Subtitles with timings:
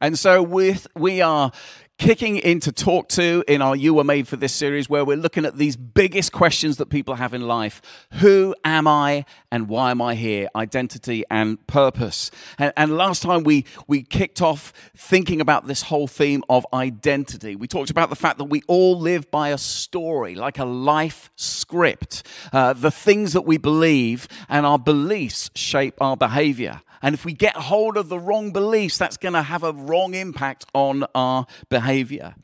[0.00, 1.52] And so with, we are
[2.00, 5.44] kicking into talk two in our You Were Made for This series, where we're looking
[5.44, 7.82] at these biggest questions that people have in life
[8.14, 10.48] Who am I and why am I here?
[10.56, 12.30] Identity and purpose.
[12.56, 17.54] And, and, last time we, we kicked off thinking about this whole theme of identity.
[17.54, 21.30] We talked about the fact that we all live by a story, like a life
[21.36, 22.26] script.
[22.50, 26.80] Uh, the things that we believe and our beliefs shape our behavior.
[27.02, 30.14] And if we get hold of the wrong beliefs, that's going to have a wrong
[30.14, 32.34] impact on our behavior.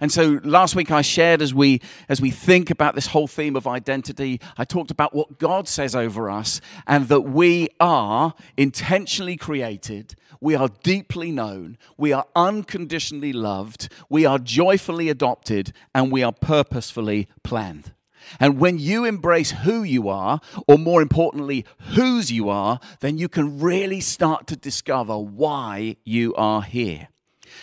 [0.00, 3.56] And so last week I shared as we as we think about this whole theme
[3.56, 9.36] of identity, I talked about what God says over us and that we are intentionally
[9.36, 16.22] created, we are deeply known, we are unconditionally loved, we are joyfully adopted and we
[16.22, 17.93] are purposefully planned.
[18.40, 21.64] And when you embrace who you are, or more importantly,
[21.94, 27.08] whose you are, then you can really start to discover why you are here.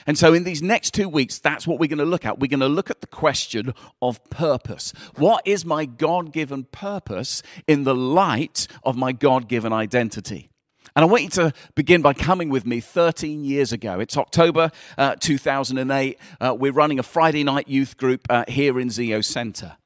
[0.07, 2.39] And so, in these next two weeks, that's what we're going to look at.
[2.39, 4.93] We're going to look at the question of purpose.
[5.17, 10.49] What is my God given purpose in the light of my God given identity?
[10.95, 13.99] And I want you to begin by coming with me 13 years ago.
[13.99, 16.19] It's October uh, 2008.
[16.39, 19.77] Uh, we're running a Friday night youth group uh, here in Zeo Center.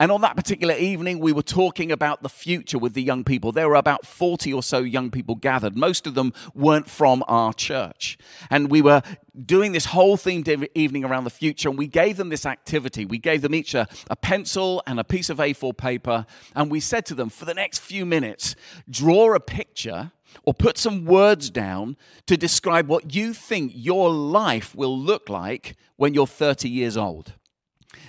[0.00, 3.52] And on that particular evening, we were talking about the future with the young people.
[3.52, 5.76] There were about 40 or so young people gathered.
[5.76, 8.18] Most of them weren't from our church.
[8.50, 9.02] And we were
[9.44, 13.04] doing this whole themed evening around the future, and we gave them this activity.
[13.04, 16.80] We gave them each a, a pencil and a piece of A4 paper, and we
[16.80, 18.56] said to them, for the next few minutes,
[18.88, 20.12] draw a picture
[20.44, 25.76] or put some words down to describe what you think your life will look like
[25.96, 27.34] when you're 30 years old.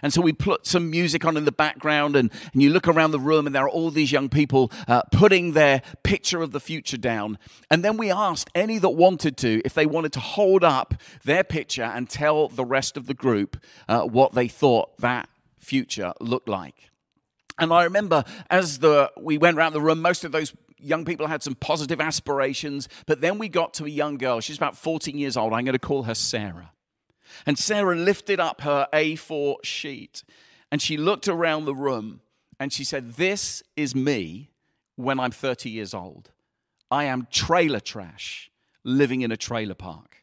[0.02, 3.11] And so we put some music on in the background, and, and you look around
[3.11, 6.59] the room, and there are all these young people uh, putting their picture of the
[6.59, 7.38] future down.
[7.69, 11.44] And then we asked any that wanted to if they wanted to hold up their
[11.44, 16.47] picture and tell the rest of the group uh, what they thought that future looked
[16.47, 16.75] like.
[17.58, 21.27] And I remember as the we went around the room, most of those young people
[21.27, 24.39] had some positive aspirations, but then we got to a young girl.
[24.39, 25.54] She's about 14 years old.
[25.54, 26.71] I'm going to call her Sarah.
[27.45, 30.23] And Sarah lifted up her A4 sheet
[30.71, 32.21] and she looked around the room
[32.59, 34.51] and she said, This is me
[34.95, 36.31] when I'm 30 years old.
[36.89, 38.51] I am trailer trash
[38.83, 40.14] living in a trailer park.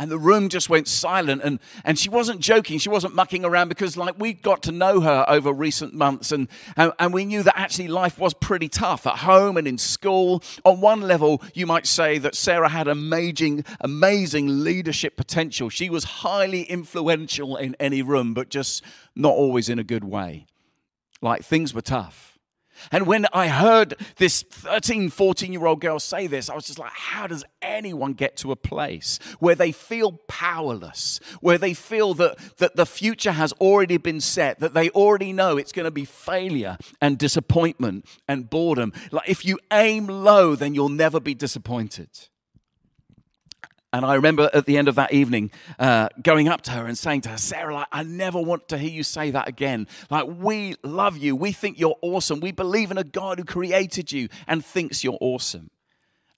[0.00, 1.42] And the room just went silent.
[1.44, 2.78] And, and she wasn't joking.
[2.78, 6.32] She wasn't mucking around because, like, we got to know her over recent months.
[6.32, 9.78] And, and, and we knew that actually life was pretty tough at home and in
[9.78, 10.42] school.
[10.64, 15.68] On one level, you might say that Sarah had amazing, amazing leadership potential.
[15.68, 18.82] She was highly influential in any room, but just
[19.14, 20.46] not always in a good way.
[21.22, 22.33] Like, things were tough.
[22.90, 26.78] And when I heard this 13, 14 year old girl say this, I was just
[26.78, 32.14] like, how does anyone get to a place where they feel powerless, where they feel
[32.14, 35.90] that, that the future has already been set, that they already know it's going to
[35.90, 38.92] be failure and disappointment and boredom?
[39.10, 42.08] Like, if you aim low, then you'll never be disappointed.
[43.94, 46.98] And I remember at the end of that evening uh, going up to her and
[46.98, 49.86] saying to her, Sarah, like, I never want to hear you say that again.
[50.10, 51.36] Like, we love you.
[51.36, 52.40] We think you're awesome.
[52.40, 55.70] We believe in a God who created you and thinks you're awesome.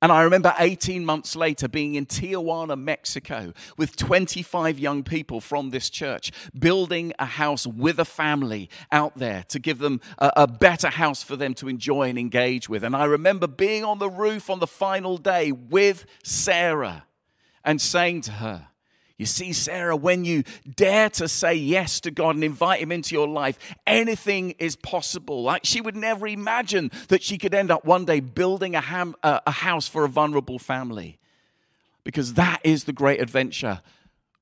[0.03, 5.71] And I remember 18 months later being in Tijuana, Mexico, with 25 young people from
[5.71, 10.47] this church, building a house with a family out there to give them a, a,
[10.47, 12.85] better house for them to enjoy and engage with.
[12.85, 17.05] And I remember being on the roof on the final day with Sarah
[17.67, 18.69] and saying to her,
[19.19, 20.45] you see, Sarah, when you
[20.77, 25.43] dare to say yes to God and invite Him into your life, anything is possible.
[25.43, 29.15] Like she would never imagine that she could end up one day building a, ham,
[29.23, 31.19] a house for a vulnerable family.
[32.05, 33.81] Because that is the great adventure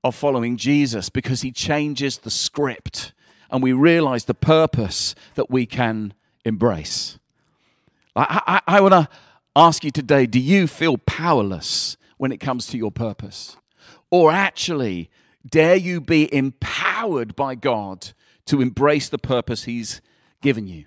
[0.02, 3.12] of following Jesus, because He changes the script
[3.50, 6.12] and we realize the purpose that we can
[6.44, 7.18] embrace.
[8.16, 9.08] I, I, I want to
[9.54, 11.96] ask you today do you feel powerless?
[12.16, 13.56] When it comes to your purpose?
[14.10, 15.10] Or actually,
[15.48, 18.12] dare you be empowered by God
[18.46, 20.00] to embrace the purpose He's
[20.40, 20.86] given you?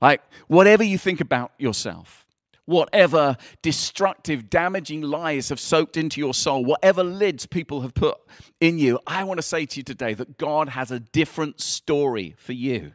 [0.00, 2.26] Like, whatever you think about yourself,
[2.64, 8.18] whatever destructive, damaging lies have soaked into your soul, whatever lids people have put
[8.60, 12.34] in you, I want to say to you today that God has a different story
[12.38, 12.92] for you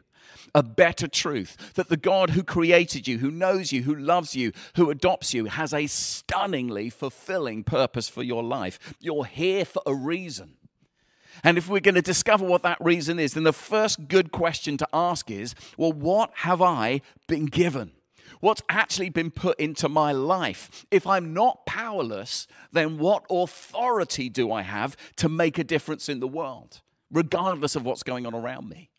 [0.54, 4.52] a better truth that the God who created you, who knows you, who loves you,
[4.76, 8.78] who adopts you, has a stunningly fulfilling purpose for your life.
[9.00, 10.56] You're here for a reason.
[11.42, 14.76] And if we're going to discover what that reason is, then the first good question
[14.76, 17.92] to ask is well, what have I been given?
[18.40, 20.84] What's actually been put into my life?
[20.90, 26.20] If I'm not powerless, then what authority do I have to make a difference in
[26.20, 28.90] the world, regardless of what's going on around me?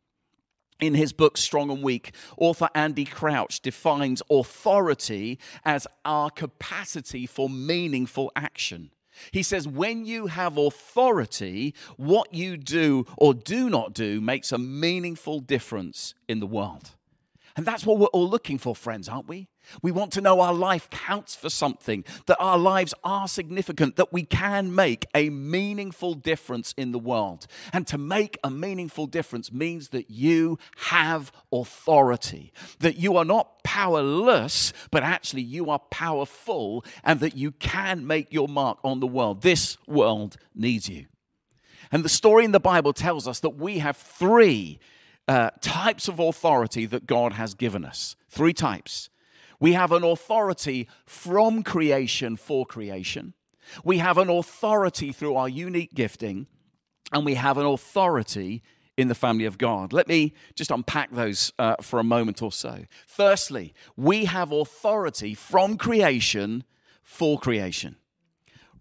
[0.81, 7.49] In his book, Strong and Weak, author Andy Crouch defines authority as our capacity for
[7.49, 8.91] meaningful action.
[9.31, 14.57] He says, when you have authority, what you do or do not do makes a
[14.57, 16.91] meaningful difference in the world.
[17.55, 19.47] And that's what we're all looking for, friends, aren't we?
[19.81, 24.11] We want to know our life counts for something, that our lives are significant, that
[24.11, 27.47] we can make a meaningful difference in the world.
[27.71, 33.63] And to make a meaningful difference means that you have authority, that you are not
[33.63, 39.07] powerless, but actually you are powerful, and that you can make your mark on the
[39.07, 39.41] world.
[39.41, 41.05] This world needs you.
[41.91, 44.79] And the story in the Bible tells us that we have three
[45.27, 48.15] uh, types of authority that God has given us.
[48.29, 49.09] Three types.
[49.59, 53.33] We have an authority from creation for creation.
[53.83, 56.47] We have an authority through our unique gifting.
[57.11, 58.63] And we have an authority
[58.97, 59.93] in the family of God.
[59.93, 62.85] Let me just unpack those uh, for a moment or so.
[63.07, 66.63] Firstly, we have authority from creation
[67.03, 67.97] for creation.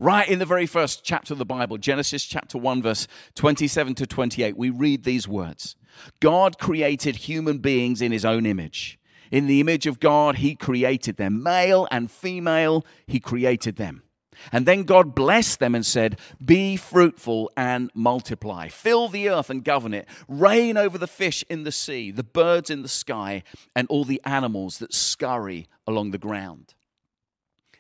[0.00, 3.06] Right in the very first chapter of the Bible, Genesis chapter 1, verse
[3.36, 5.76] 27 to 28, we read these words
[6.18, 8.98] God created human beings in his own image.
[9.30, 11.42] In the image of God, he created them.
[11.42, 14.02] Male and female, he created them.
[14.50, 18.68] And then God blessed them and said, Be fruitful and multiply.
[18.68, 20.08] Fill the earth and govern it.
[20.26, 23.44] Reign over the fish in the sea, the birds in the sky,
[23.76, 26.74] and all the animals that scurry along the ground.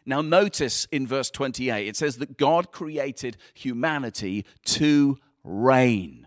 [0.06, 6.26] Now, notice in verse 28, it says that God created humanity to reign.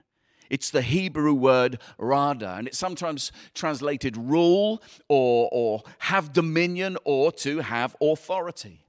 [0.50, 7.32] It's the Hebrew word rada, and it's sometimes translated rule or, or have dominion or
[7.34, 8.87] to have authority.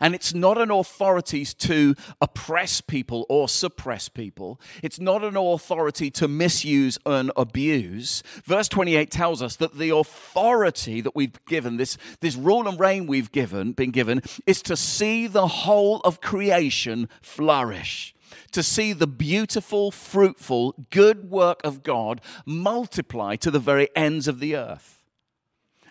[0.00, 4.60] And it's not an authority to oppress people or suppress people.
[4.82, 8.22] It's not an authority to misuse and abuse.
[8.44, 13.06] Verse 28 tells us that the authority that we've given, this, this rule and reign
[13.06, 18.14] we've given, been given, is to see the whole of creation flourish
[18.52, 24.40] to see the beautiful, fruitful, good work of God multiply to the very ends of
[24.40, 25.01] the earth.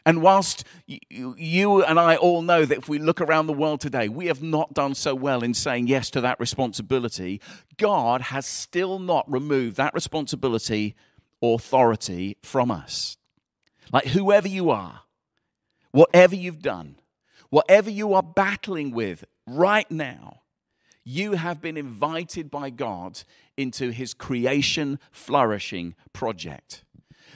[0.05, 4.09] And whilst you and I all know that if we look around the world today,
[4.09, 7.39] we have not done so well in saying yes to that responsibility,
[7.77, 10.95] God has still not removed that responsibility
[11.41, 13.17] authority from us.
[13.91, 15.01] Like whoever you are,
[15.91, 16.95] whatever you've done,
[17.49, 20.41] whatever you are battling with right now,
[21.03, 23.23] you have been invited by God
[23.57, 26.83] into his creation flourishing project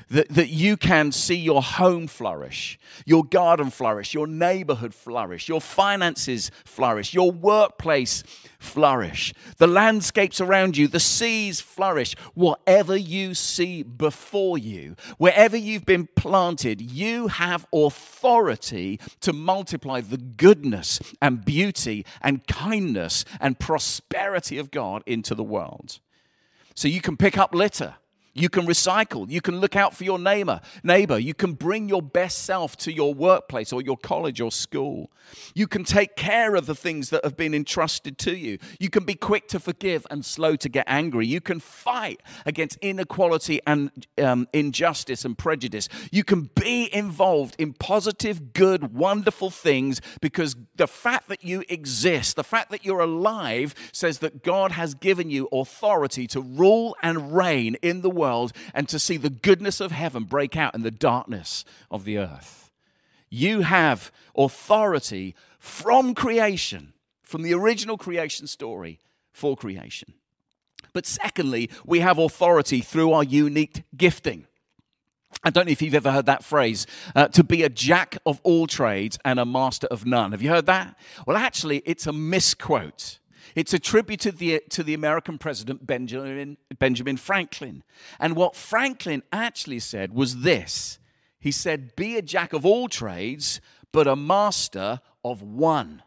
[0.10, 5.62] that, that you can see your home flourish, your garden flourish, your neighborhood flourish, your
[5.62, 8.24] finances flourish, your workplace
[8.60, 12.16] flourish, the landscapes around you, the seas flourish.
[12.34, 20.18] Whatever you see before you, wherever you've been planted, you have authority to multiply the
[20.18, 26.00] goodness and beauty and kindness and prosperity of God into the world.
[26.74, 27.96] So you can pick up litter
[28.38, 29.30] you can recycle.
[29.30, 30.60] You can look out for your neighbor.
[30.84, 31.18] Neighbor.
[31.18, 35.10] You can bring your best self to your workplace or your college or school.
[35.56, 38.60] You can take care of the things that have been entrusted to you.
[38.78, 41.26] You can be quick to forgive and slow to get angry.
[41.26, 45.88] You can fight against inequality and um, injustice and prejudice.
[46.12, 52.36] You can be involved in positive, good, wonderful things because the fact that you exist,
[52.36, 57.34] the fact that you're alive, says that God has given you authority to rule and
[57.34, 60.82] reign in the world world and to see the goodness of heaven break out in
[60.82, 62.72] the darkness of the earth.
[63.30, 69.00] You have authority from creation, from the original creation story
[69.32, 70.14] for creation.
[70.94, 74.48] But secondly, we have authority through our unique gifting.
[75.44, 78.40] I don't know if you've ever heard that phrase, uh, to be a jack of
[78.44, 80.32] all trades and a master of none.
[80.32, 80.98] Have you heard that?
[81.28, 83.20] Well, actually, it's a misquote.
[83.56, 87.84] It's attributed the, to the American president Benjamin, Benjamin Franklin.
[88.20, 91.00] And what Franklin actually said was this
[91.40, 93.62] He said, Be a jack of all trades,
[93.94, 96.04] but a master of one.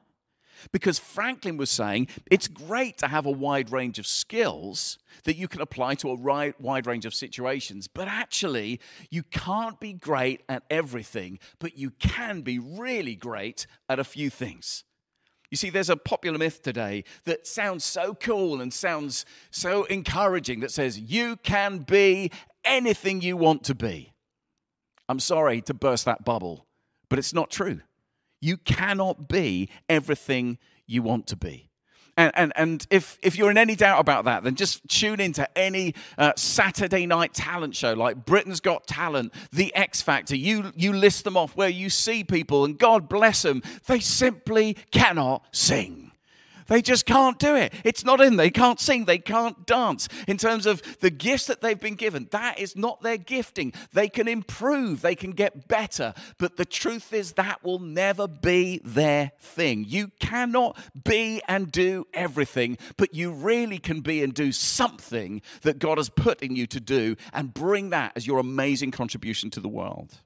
[0.72, 5.46] Because Franklin was saying it's great to have a wide range of skills that you
[5.46, 10.64] can apply to a wide range of situations, but actually, you can't be great at
[10.68, 14.82] everything, but you can be really great at a few things.
[15.50, 20.60] You see, there's a popular myth today that sounds so cool and sounds so encouraging
[20.60, 22.30] that says you can be
[22.64, 24.12] anything you want to be.
[25.08, 26.66] I'm sorry to burst that bubble,
[27.08, 27.80] but it's not true.
[28.40, 31.67] You cannot be everything you want to be.
[32.18, 35.48] And, and, and if, if you're in any doubt about that, then just tune into
[35.56, 40.34] any uh, Saturday night talent show like Britain's Got Talent, The X Factor.
[40.34, 44.76] You, you list them off where you see people, and God bless them, they simply
[44.90, 46.07] cannot sing.
[46.68, 47.72] They just can't do it.
[47.82, 48.36] It's not in.
[48.36, 49.06] They can't sing.
[49.06, 50.08] They can't dance.
[50.26, 53.72] In terms of the gifts that they've been given, that is not their gifting.
[53.92, 55.00] They can improve.
[55.00, 56.14] They can get better.
[56.38, 59.86] But the truth is, that will never be their thing.
[59.88, 65.78] You cannot be and do everything, but you really can be and do something that
[65.78, 69.60] God has put in you to do and bring that as your amazing contribution to
[69.60, 70.20] the world.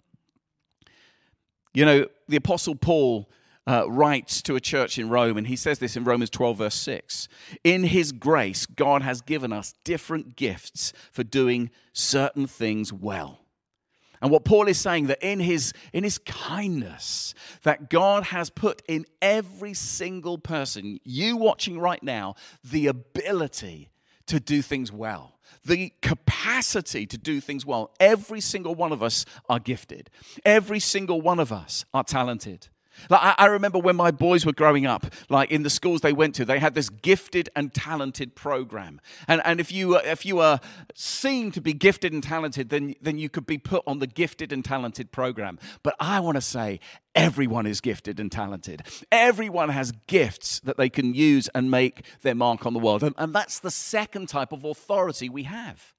[1.73, 3.31] You know, the Apostle Paul
[3.67, 6.75] uh, writes to a church in Rome, and he says this in Romans 12, verse
[6.75, 7.29] 6.
[7.65, 13.39] In his grace, God has given us different gifts for doing certain things well.
[14.21, 18.81] And what Paul is saying that in his in his kindness that God has put
[18.87, 23.91] in every single person you watching right now the ability
[24.27, 25.41] to do things well.
[25.65, 27.93] The capacity to do things well.
[27.99, 30.09] Every single one of us are gifted.
[30.45, 32.69] Every single one of us are talented.
[33.09, 36.35] Like I, remember when my boys were growing up, like in the schools they went
[36.37, 39.01] to, they had this gifted and talented program.
[39.29, 40.61] And, and if you if you were
[40.95, 44.53] seen to be gifted and talented, then then you could be put on the gifted
[44.53, 45.59] and talented program.
[45.83, 46.81] But I want to say
[47.15, 48.83] everyone is gifted and talented.
[49.11, 53.03] Everyone has gifts that they can use and make their mark on the world.
[53.03, 55.95] And, and that's the second type of authority we have.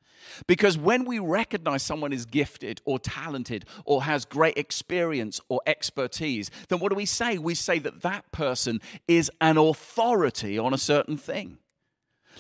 [0.48, 6.52] Because when we recognize someone is gifted or talented or has great experience or expertise,
[6.70, 7.38] then what do we say?
[7.38, 11.58] We say that that person is an authority on a certain thing.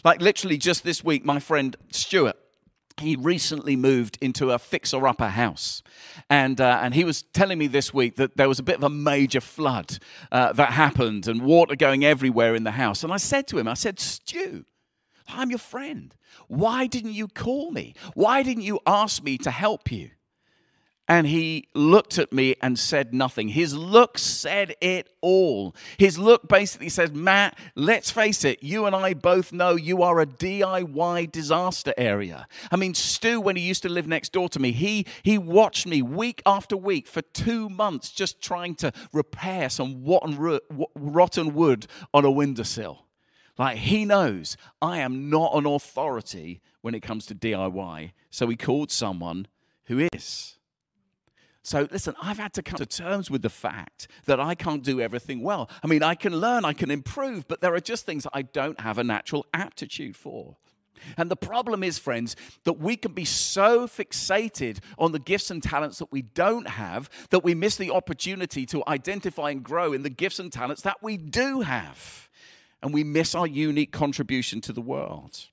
[0.03, 2.37] Like literally just this week, my friend Stuart,
[2.99, 5.81] he recently moved into a fixer upper house.
[6.29, 8.83] And, uh, and he was telling me this week that there was a bit of
[8.83, 9.97] a major flood
[10.31, 13.03] uh, that happened and water going everywhere in the house.
[13.03, 14.65] And I said to him, I said, Stu,
[15.27, 16.13] I'm your friend.
[16.47, 17.93] Why didn't you call me?
[18.13, 20.11] Why didn't you ask me to help you?
[21.05, 23.49] And he looked at me and said nothing.
[23.49, 25.75] His look said it all.
[25.97, 30.21] His look basically said, Matt, let's face it, you and I both know you are
[30.21, 32.47] a DIY disaster area.
[32.71, 35.85] I mean, Stu, when he used to live next door to me, he, he watched
[35.85, 42.23] me week after week for two months just trying to repair some rotten wood on
[42.23, 43.03] a windowsill.
[43.57, 48.11] Like he knows I am not an authority when it comes to DIY.
[48.29, 49.47] So he called someone
[49.85, 50.57] who is.
[51.61, 54.99] So listen, I've had to come to terms with the fact that I can't do
[54.99, 55.69] everything well.
[55.81, 58.79] I mean, I can learn, I can improve, but there are just things I don't
[58.81, 60.57] have a natural aptitude for.
[61.17, 65.61] And the problem is, friends, that we can be so fixated on the gifts and
[65.61, 70.03] talents that we don't have that we miss the opportunity to identify and grow in
[70.03, 72.29] the gifts and talents that we do have
[72.83, 75.47] and we miss our unique contribution to the world.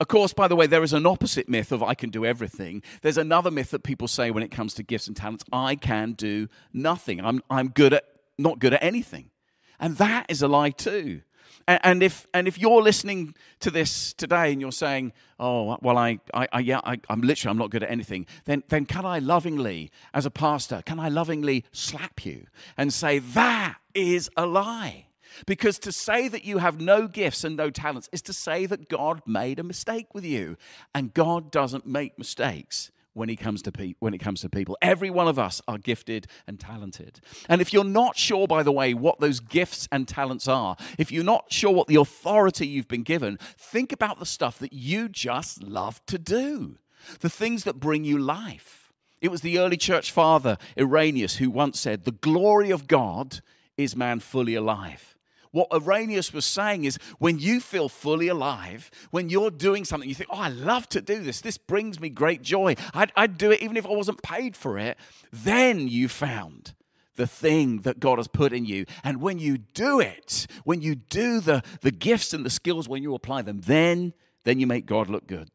[0.00, 2.82] Of course, by the way, there is an opposite myth of I can do everything.
[3.02, 6.12] There's another myth that people say when it comes to gifts and talents I can
[6.12, 7.20] do nothing.
[7.20, 8.04] I'm, I'm good at,
[8.38, 9.30] not good at anything.
[9.78, 11.22] And that is a lie too.
[11.66, 15.98] And, and if, and if you're listening to this today and you're saying, oh, well,
[15.98, 19.04] I, I, I yeah, I, I'm literally, I'm not good at anything, then, then can
[19.04, 22.46] I lovingly, as a pastor, can I lovingly slap you
[22.76, 25.07] and say, that is a lie?
[25.46, 28.88] Because to say that you have no gifts and no talents is to say that
[28.88, 30.56] God made a mistake with you.
[30.94, 34.78] And God doesn't make mistakes when, he comes to pe- when it comes to people.
[34.80, 37.20] Every one of us are gifted and talented.
[37.48, 41.10] And if you're not sure, by the way, what those gifts and talents are, if
[41.10, 45.08] you're not sure what the authority you've been given, think about the stuff that you
[45.08, 46.78] just love to do,
[47.20, 48.92] the things that bring you life.
[49.20, 53.40] It was the early church father, Irenaeus, who once said, The glory of God
[53.76, 55.16] is man fully alive.
[55.50, 60.14] What Irenaeus was saying is when you feel fully alive, when you're doing something, you
[60.14, 61.40] think, oh, I love to do this.
[61.40, 62.74] This brings me great joy.
[62.94, 64.98] I'd, I'd do it even if I wasn't paid for it.
[65.32, 66.74] Then you found
[67.16, 68.86] the thing that God has put in you.
[69.04, 73.02] And when you do it, when you do the, the gifts and the skills, when
[73.02, 74.14] you apply them, then,
[74.44, 75.50] then you make God look good.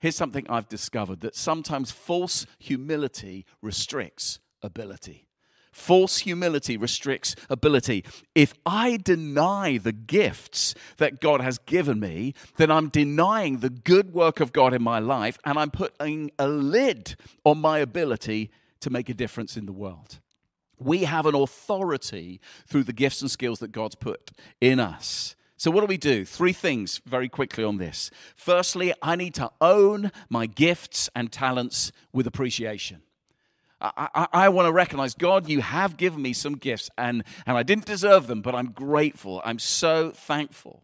[0.00, 5.25] Here's something I've discovered that sometimes false humility restricts ability.
[5.76, 8.02] False humility restricts ability.
[8.34, 14.14] If I deny the gifts that God has given me, then I'm denying the good
[14.14, 17.14] work of God in my life and I'm putting a lid
[17.44, 20.18] on my ability to make a difference in the world.
[20.78, 25.36] We have an authority through the gifts and skills that God's put in us.
[25.58, 26.24] So, what do we do?
[26.24, 28.10] Three things very quickly on this.
[28.34, 33.02] Firstly, I need to own my gifts and talents with appreciation.
[33.80, 37.58] I, I, I want to recognize, God, you have given me some gifts, and, and
[37.58, 39.42] I didn't deserve them, but I'm grateful.
[39.44, 40.82] I'm so thankful.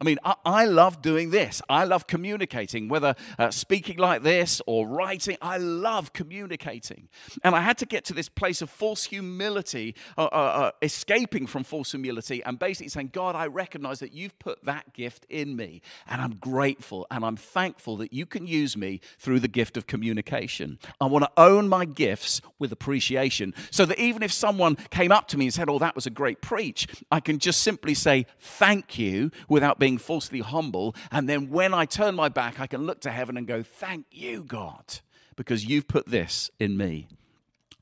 [0.00, 1.62] I mean, I, I, love doing this.
[1.68, 5.36] I love communicating, whether uh, speaking like this or writing.
[5.40, 7.08] I love communicating.
[7.42, 11.46] And I had to get to this place of false humility, uh, uh, uh, escaping
[11.46, 15.56] from false humility, and basically saying, God, I recognize that you've put that gift in
[15.56, 15.80] me.
[16.08, 19.86] And I'm grateful and I'm thankful that you can use me through the gift of
[19.86, 20.78] communication.
[21.00, 25.28] I want to own my gifts with appreciation so that even if someone came up
[25.28, 28.26] to me and said, Oh, that was a great preach, I can just simply say,
[28.38, 30.94] Thank you without being falsely humble.
[31.10, 34.06] And then when I turn my back, I can look to heaven and go, Thank
[34.10, 35.00] you, God,
[35.36, 37.08] because you've put this in me.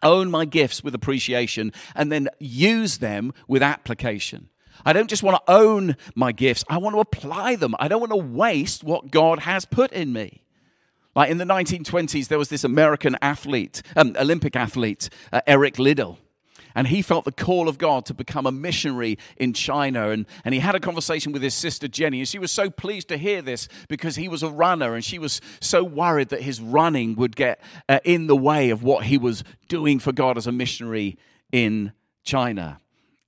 [0.03, 4.49] Own my gifts with appreciation and then use them with application.
[4.85, 7.75] I don't just want to own my gifts, I want to apply them.
[7.79, 10.45] I don't want to waste what God has put in me.
[11.15, 16.19] Like in the 1920s, there was this American athlete, um, Olympic athlete, uh, Eric Liddell
[16.75, 20.11] and he felt the call of God to become a missionary in China.
[20.11, 23.09] And, and he had a conversation with his sister Jenny, and she was so pleased
[23.09, 26.61] to hear this because he was a runner, and she was so worried that his
[26.61, 30.47] running would get uh, in the way of what he was doing for God as
[30.47, 31.19] a missionary
[31.51, 31.93] in
[32.25, 32.79] China.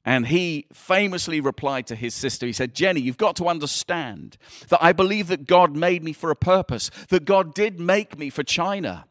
[0.06, 4.36] And he famously replied to his sister, he said, Jenny, you've got to understand
[4.68, 8.28] that I believe that God made me for a purpose, that God did make me
[8.28, 9.06] for China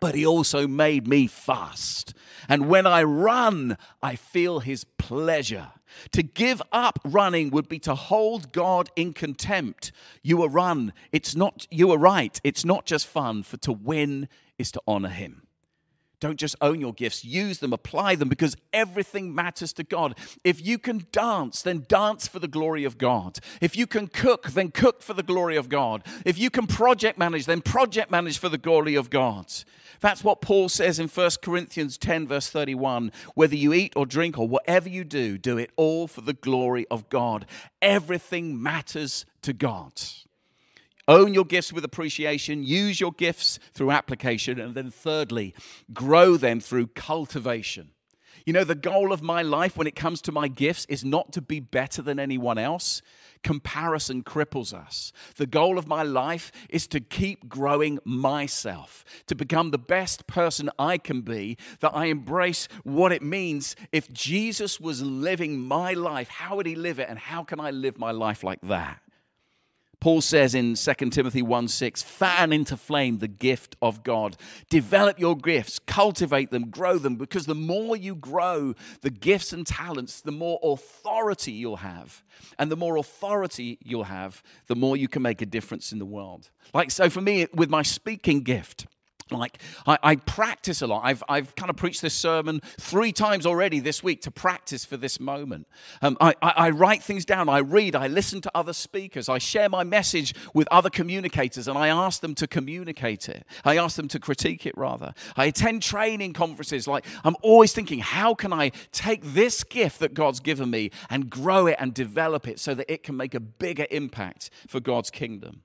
[0.00, 2.14] but he also made me fast.
[2.48, 5.72] And when I run, I feel his pleasure.
[6.12, 9.92] To give up running would be to hold God in contempt.
[10.22, 10.92] You are run.
[11.12, 12.40] It's not you are right.
[12.42, 15.43] It's not just fun, for to win is to honor him.
[16.24, 20.16] Don't just own your gifts, use them, apply them, because everything matters to God.
[20.42, 23.40] If you can dance, then dance for the glory of God.
[23.60, 26.02] If you can cook, then cook for the glory of God.
[26.24, 29.52] If you can project manage, then project manage for the glory of God.
[30.00, 33.12] That's what Paul says in 1 Corinthians 10, verse 31.
[33.34, 36.86] Whether you eat or drink or whatever you do, do it all for the glory
[36.90, 37.44] of God.
[37.82, 39.92] Everything matters to God.
[41.06, 45.54] Own your gifts with appreciation, use your gifts through application, and then thirdly,
[45.92, 47.90] grow them through cultivation.
[48.46, 51.32] You know, the goal of my life when it comes to my gifts is not
[51.32, 53.00] to be better than anyone else.
[53.42, 55.12] Comparison cripples us.
[55.36, 60.68] The goal of my life is to keep growing myself, to become the best person
[60.78, 63.76] I can be, that I embrace what it means.
[63.92, 67.08] If Jesus was living my life, how would he live it?
[67.08, 69.03] And how can I live my life like that?
[70.04, 74.36] Paul says in 2 Timothy 1 6, fan into flame the gift of God.
[74.68, 79.66] Develop your gifts, cultivate them, grow them, because the more you grow the gifts and
[79.66, 82.22] talents, the more authority you'll have.
[82.58, 86.04] And the more authority you'll have, the more you can make a difference in the
[86.04, 86.50] world.
[86.74, 88.86] Like, so for me, with my speaking gift,
[89.30, 91.02] like I, I, practice a lot.
[91.04, 94.96] I've, I've kind of preached this sermon three times already this week to practice for
[94.96, 95.66] this moment.
[96.02, 97.48] Um, I, I, I, write things down.
[97.48, 97.96] I read.
[97.96, 99.28] I listen to other speakers.
[99.28, 103.46] I share my message with other communicators and i ask them to communicate it.
[103.64, 105.14] I ask them to critique it rather.
[105.36, 106.86] I attend training conferences.
[106.86, 111.30] Like i'm always thinking how can i take this gift that god's given me and
[111.30, 115.10] grow it and develop it so that it can make a bigger impact for god's
[115.10, 115.62] kingdom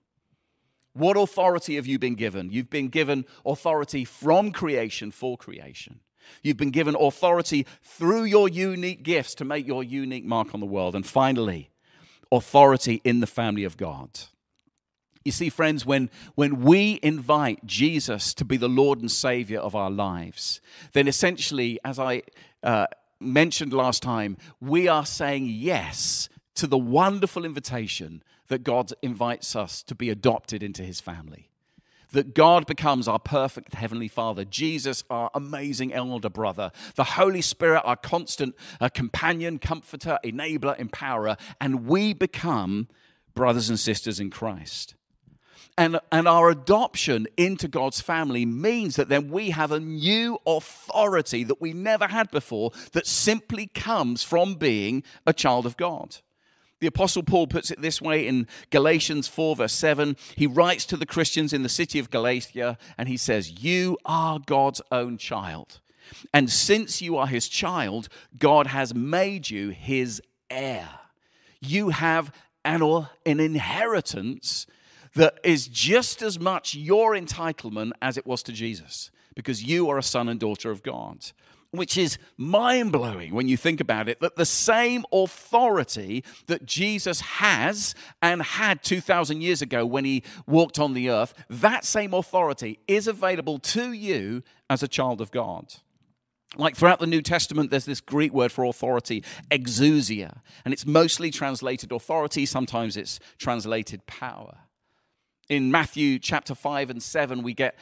[0.99, 2.51] what authority have you been given?
[2.51, 6.01] You've been given authority from creation for creation.
[6.43, 10.65] You've been given authority through your unique gifts to make your unique mark on the
[10.65, 10.95] world.
[10.95, 11.69] And finally,
[12.31, 14.09] authority in the family of God.
[15.25, 19.75] You see, friends, when, when we invite Jesus to be the Lord and Savior of
[19.75, 20.61] our lives,
[20.93, 22.23] then essentially, as I
[22.63, 22.87] uh,
[23.19, 29.81] mentioned last time, we are saying yes to the wonderful invitation that God invites us
[29.83, 31.49] to be adopted into his family.
[32.11, 37.83] That God becomes our perfect heavenly Father, Jesus, our amazing elder brother, the Holy Spirit,
[37.85, 42.87] our constant uh, companion, comforter, enabler, empowerer, and we become
[43.35, 44.95] brothers and sisters in Christ.
[45.77, 51.45] And, and our adoption into God's family means that then we have a new authority
[51.45, 56.17] that we never had before that simply comes from being a child of God.
[56.79, 60.15] The Apostle Paul puts it this way in Galatians 4, verse 7.
[60.35, 64.39] He writes to the Christians in the city of Galatia and he says, You are
[64.39, 65.79] God's own child.
[66.33, 70.89] And since you are his child, God has made you his heir.
[71.59, 72.31] You have
[72.63, 72.81] an,
[73.25, 74.65] an inheritance
[75.15, 79.97] that is just as much your entitlement as it was to Jesus, because you are
[79.97, 81.31] a son and daughter of God
[81.71, 87.21] which is mind blowing when you think about it, that the same authority that Jesus
[87.21, 92.79] has and had 2,000 years ago when he walked on the earth, that same authority
[92.87, 95.75] is available to you as a child of God.
[96.57, 101.29] Like throughout the New Testament, there's this Greek word for authority, exousia, and it's mostly
[101.29, 104.57] translated authority, sometimes it's translated power.
[105.47, 107.75] In Matthew chapter 5 and 7, we get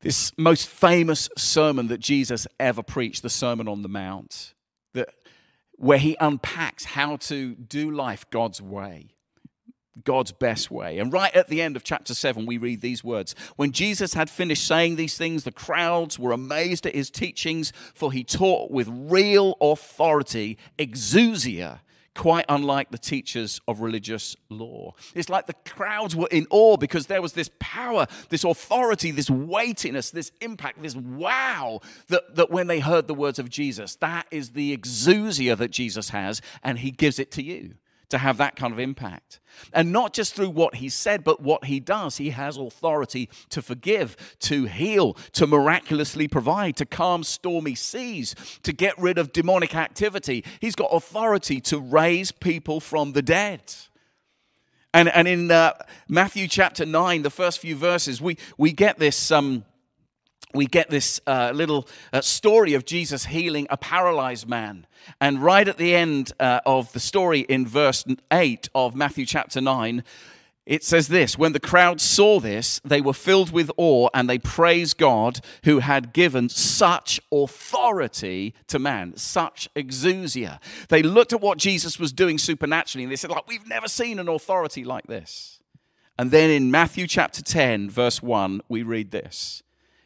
[0.00, 4.54] this most famous sermon that Jesus ever preached, the Sermon on the Mount,
[4.94, 5.10] that,
[5.76, 9.14] where he unpacks how to do life God's way.
[10.04, 10.98] God's best way.
[10.98, 14.30] And right at the end of chapter 7, we read these words When Jesus had
[14.30, 18.88] finished saying these things, the crowds were amazed at his teachings, for he taught with
[18.88, 21.80] real authority, exousia,
[22.14, 24.94] quite unlike the teachers of religious law.
[25.14, 29.30] It's like the crowds were in awe because there was this power, this authority, this
[29.30, 34.26] weightiness, this impact, this wow that, that when they heard the words of Jesus, that
[34.30, 37.74] is the exousia that Jesus has, and he gives it to you
[38.10, 39.40] to have that kind of impact.
[39.72, 42.18] And not just through what he said, but what he does.
[42.18, 48.72] He has authority to forgive, to heal, to miraculously provide, to calm stormy seas, to
[48.72, 50.44] get rid of demonic activity.
[50.60, 53.74] He's got authority to raise people from the dead.
[54.92, 55.74] And, and in uh,
[56.08, 59.30] Matthew chapter 9, the first few verses, we, we get this.
[59.30, 59.64] Um,
[60.54, 64.86] we get this uh, little uh, story of Jesus healing a paralyzed man.
[65.20, 69.60] And right at the end uh, of the story, in verse 8 of Matthew chapter
[69.60, 70.02] 9,
[70.66, 74.38] it says this When the crowd saw this, they were filled with awe and they
[74.38, 80.60] praised God who had given such authority to man, such exousia.
[80.88, 84.18] They looked at what Jesus was doing supernaturally and they said, like, We've never seen
[84.18, 85.60] an authority like this.
[86.18, 89.62] And then in Matthew chapter 10, verse 1, we read this.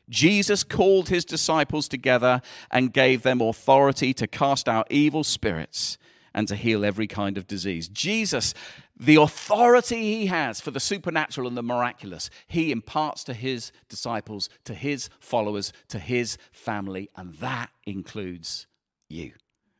[0.08, 5.98] Jesus called his disciples together and gave them authority to cast out evil spirits
[6.34, 7.88] and to heal every kind of disease.
[7.88, 8.54] Jesus,
[8.98, 14.48] the authority he has for the supernatural and the miraculous, he imparts to his disciples,
[14.64, 18.66] to his followers, to his family, and that includes
[19.08, 19.32] you.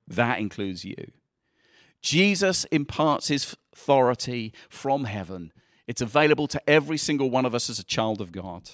[0.07, 1.11] That includes you.
[2.01, 5.53] Jesus imparts his authority from heaven.
[5.87, 8.71] It's available to every single one of us as a child of God.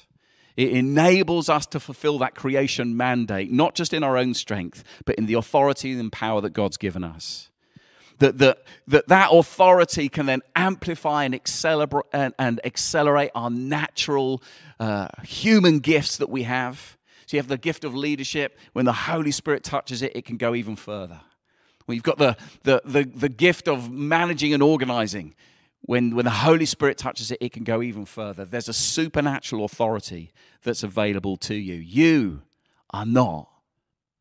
[0.57, 5.17] It enables us to fulfill that creation mandate, not just in our own strength, but
[5.17, 7.51] in the authority and power that God's given us.
[8.19, 14.43] That, that, that, that authority can then amplify and accelerate, and, and accelerate our natural
[14.79, 16.99] uh, human gifts that we have.
[17.27, 18.59] So you have the gift of leadership.
[18.75, 21.21] When the Holy Spirit touches it, it can go even further.
[21.89, 25.35] You've got the, the, the, the gift of managing and organizing,
[25.83, 28.45] when, when the Holy Spirit touches it, it can go even further.
[28.45, 31.75] There's a supernatural authority that's available to you.
[31.75, 32.43] You
[32.91, 33.49] are not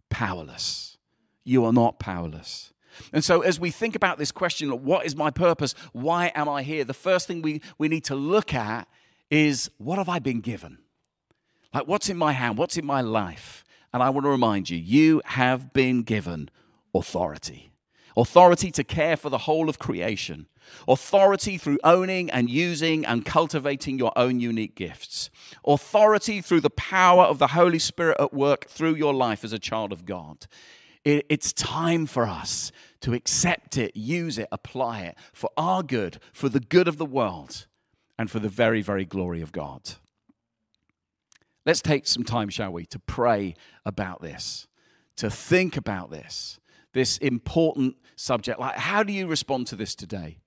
[0.09, 0.97] powerless.
[1.43, 2.73] You are not powerless.
[3.13, 5.73] And so, as we think about this question what is my purpose?
[5.93, 6.83] Why am I here?
[6.83, 8.87] The first thing we, we need to look at
[9.29, 10.79] is what have I been given?
[11.73, 12.57] Like, what's in my hand?
[12.57, 13.63] What's in my life?
[13.93, 16.49] And I want to remind you, you have been given
[16.93, 17.68] authority
[18.19, 20.47] authority to care for the whole of creation,
[20.87, 25.29] authority through owning and using and cultivating your own unique gifts,
[25.65, 29.59] authority through the power of the Holy Spirit at work through your life as a
[29.59, 30.47] child of God.
[31.05, 36.49] It's time for us to accept it, use it, apply it for our good, for
[36.49, 37.65] the good of the world,
[38.17, 39.81] and for the very, very glory of God.
[41.65, 43.55] Let's take some time, shall we, to pray
[43.85, 44.67] about this,
[45.15, 46.59] to think about this
[46.93, 48.59] this important subject.
[48.59, 50.39] Like, how do you respond to this today?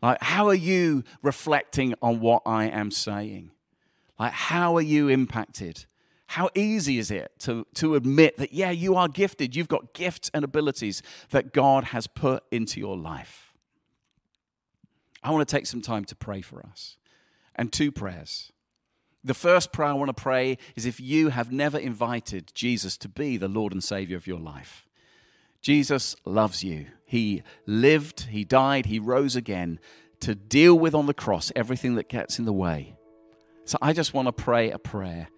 [0.00, 3.50] Like, how are you reflecting on what I am saying?
[4.18, 5.86] Like, how are you impacted?
[6.28, 9.56] How easy is it to, to admit that, yeah, you are gifted?
[9.56, 13.52] You've got gifts and abilities that God has put into your life.
[15.22, 16.96] I want to take some time to pray for us
[17.56, 18.52] and two prayers.
[19.24, 23.08] The first prayer I want to pray is if you have never invited Jesus to
[23.08, 24.86] be the Lord and Savior of your life.
[25.60, 26.86] Jesus loves you.
[27.08, 29.80] He lived, He died, He rose again
[30.20, 32.96] to deal with on the cross everything that gets in the way.
[33.64, 35.28] So I just want to pray a prayer.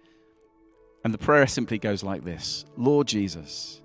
[1.05, 3.81] And the prayer simply goes like this Lord Jesus,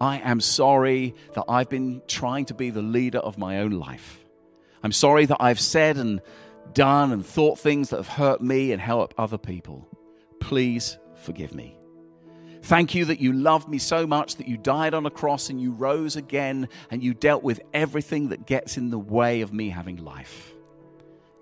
[0.00, 4.24] I am sorry that I've been trying to be the leader of my own life.
[4.82, 6.20] I'm sorry that I've said and
[6.72, 9.88] done and thought things that have hurt me and helped other people.
[10.40, 11.75] Please forgive me.
[12.66, 15.60] Thank you that you loved me so much that you died on a cross and
[15.60, 19.68] you rose again and you dealt with everything that gets in the way of me
[19.68, 20.52] having life.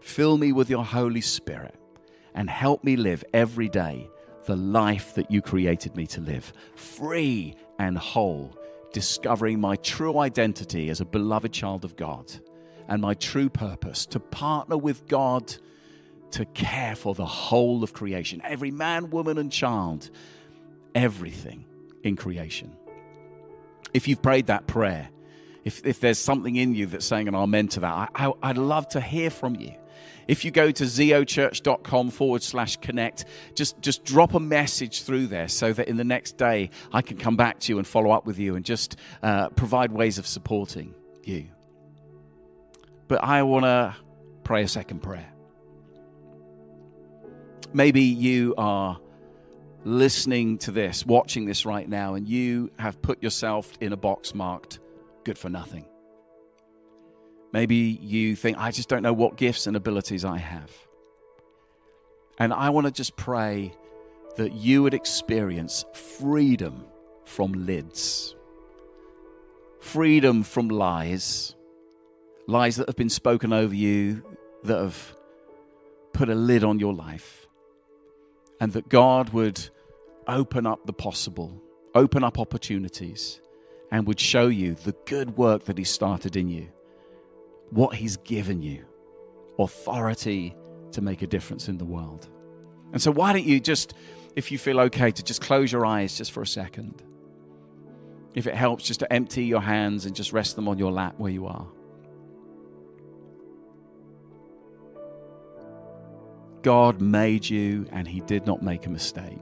[0.02, 1.76] Fill me with your Holy Spirit
[2.34, 4.10] and help me live every day
[4.44, 8.54] the life that you created me to live, free and whole,
[8.92, 12.30] discovering my true identity as a beloved child of God
[12.86, 15.54] and my true purpose to partner with God
[16.32, 20.10] to care for the whole of creation, every man, woman, and child
[20.94, 21.64] everything.
[22.04, 22.76] in creation.
[23.92, 25.08] If you've prayed that prayer,
[25.64, 28.58] if, if there's something in you that's saying an amen to that, I, I, I'd
[28.58, 29.72] love to hear from you.
[30.28, 35.48] If you go to zeochurch.com forward slash connect, just, just drop a message through there
[35.48, 38.26] so that in the next day I can come back to you and follow up
[38.26, 41.48] with you and just uh, provide ways of supporting you.
[43.08, 43.96] But I want to
[44.44, 45.30] pray a second prayer.
[47.72, 48.98] Maybe you are
[49.84, 54.34] listening to this, watching this right now, and you have put yourself in a box
[54.34, 54.80] marked
[55.24, 55.86] good for nothing.
[57.52, 60.70] Maybe you think, I just don't know what gifts and abilities I have.
[62.38, 63.72] And I want to just pray
[64.36, 66.84] that you would experience freedom
[67.24, 68.34] from lids,
[69.80, 71.54] freedom from lies,
[72.48, 74.24] lies that have been spoken over you,
[74.64, 75.16] that have
[76.12, 77.46] put a lid on your life,
[78.60, 79.68] and that God would
[80.26, 81.62] open up the possible,
[81.94, 83.40] open up opportunities,
[83.90, 86.68] and would show you the good work that He started in you
[87.70, 88.84] what He's given you
[89.58, 90.54] authority
[90.92, 92.28] to make a difference in the world.
[92.92, 93.94] And so, why don't you just,
[94.36, 97.02] if you feel okay, to just close your eyes just for a second?
[98.34, 101.14] If it helps, just to empty your hands and just rest them on your lap
[101.18, 101.66] where you are.
[106.64, 109.38] God made you and He did not make a mistake.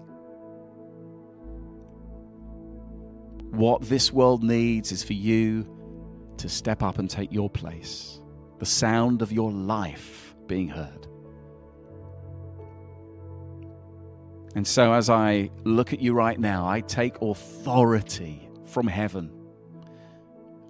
[3.51, 5.67] What this world needs is for you
[6.39, 8.21] to step up and take your place,
[8.59, 11.07] the sound of your life being heard.
[14.57, 19.31] And so, as I look at you right now, I take authority from heaven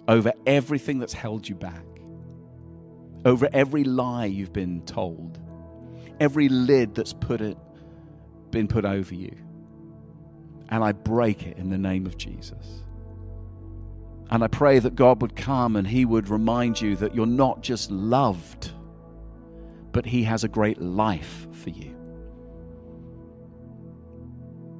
[0.07, 1.85] over everything that's held you back,
[3.25, 5.39] over every lie you've been told,
[6.19, 7.57] every lid that's put it,
[8.51, 9.35] been put over you.
[10.69, 12.83] And I break it in the name of Jesus.
[14.29, 17.61] And I pray that God would come and He would remind you that you're not
[17.61, 18.71] just loved,
[19.91, 21.95] but He has a great life for you.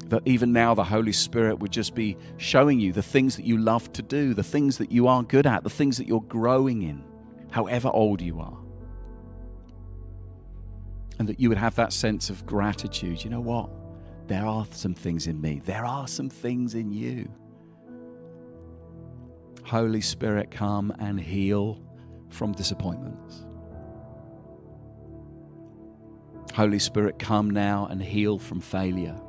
[0.08, 3.58] That even now the Holy Spirit would just be showing you the things that you
[3.58, 6.82] love to do, the things that you are good at, the things that you're growing
[6.82, 7.04] in,
[7.52, 8.63] however old you are.
[11.20, 13.24] And that you would have that sense of gratitude.
[13.24, 13.70] You know what?
[14.28, 17.30] There are some things in me, there are some things in you
[19.64, 21.80] Holy Spirit, come and heal
[22.30, 23.46] from disappointments.
[26.54, 29.20] Holy Spirit, come now and heal from failure.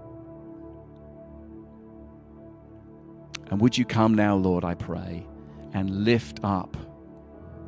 [3.50, 5.26] And would you come now, Lord, I pray,
[5.72, 6.76] and lift up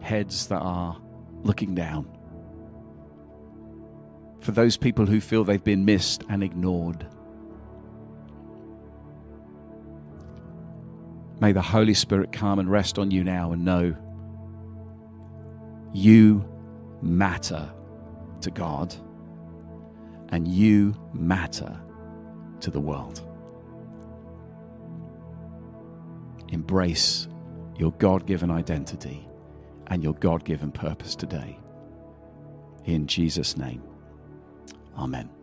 [0.00, 1.00] heads that are
[1.42, 2.15] looking down.
[4.40, 7.06] For those people who feel they've been missed and ignored.
[11.40, 13.94] May the Holy Spirit come and rest on you now and know
[15.92, 16.44] you
[17.02, 17.70] matter
[18.40, 18.94] to God
[20.30, 21.78] and you matter
[22.60, 23.22] to the world.
[26.48, 27.28] Embrace
[27.76, 29.26] your God given identity
[29.88, 31.58] and your God given purpose today.
[32.84, 33.82] In Jesus' name,
[34.96, 35.35] Amen.